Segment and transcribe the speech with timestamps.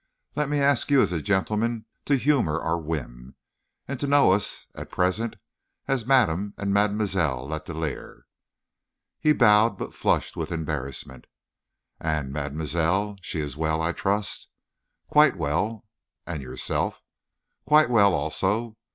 [0.35, 3.35] Let me ask you as a gentleman to humor our whim,
[3.87, 5.35] and to know us at present
[5.87, 8.23] as Madame and Mademoiselle Letellier."
[9.19, 11.27] He bowed, but flushed with embarrassment.
[11.99, 13.17] "And mademoiselle?
[13.21, 14.49] She is well, I trust?"
[15.05, 15.85] "Quite well."
[16.25, 17.03] "And yourself?"
[17.67, 18.77] "Quite well, also.